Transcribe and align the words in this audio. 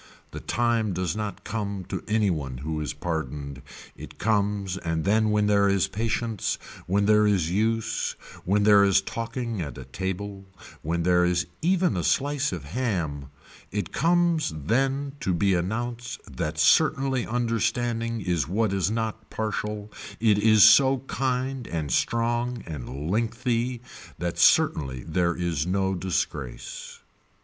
The 0.31 0.39
time 0.39 0.93
does 0.93 1.15
not 1.15 1.43
come 1.43 1.85
to 1.89 2.03
any 2.07 2.31
one 2.31 2.57
who 2.57 2.81
is 2.81 2.91
pardoned, 2.91 3.61
it 3.95 4.17
comes 4.17 4.75
and 4.77 5.05
then 5.05 5.29
when 5.29 5.45
there 5.45 5.69
is 5.69 5.87
patience 5.87 6.57
when 6.87 7.05
there 7.05 7.27
is 7.27 7.51
use, 7.51 8.15
when 8.43 8.63
there 8.63 8.83
is 8.83 8.99
talking 8.99 9.61
and 9.61 9.77
a 9.77 9.83
table, 9.85 10.43
when 10.81 11.03
there 11.03 11.23
is 11.23 11.45
even 11.61 11.95
a 11.95 12.03
slice 12.03 12.51
of 12.51 12.63
ham, 12.63 13.27
it 13.69 13.93
comes 13.93 14.51
then 14.65 15.11
to 15.19 15.35
be 15.35 15.53
announced 15.53 16.19
that 16.35 16.57
certainly 16.57 17.27
understanding 17.27 18.21
is 18.21 18.47
what 18.47 18.73
is 18.73 18.89
not 18.89 19.29
partial, 19.29 19.91
it 20.19 20.39
is 20.39 20.63
so 20.63 21.03
kind 21.05 21.67
and 21.67 21.91
strong 21.91 22.63
and 22.65 23.11
lengthy 23.11 23.83
that 24.17 24.39
certainly 24.39 25.03
there 25.03 25.35
is 25.35 25.67
no 25.67 25.93
disgrace. 25.93 27.01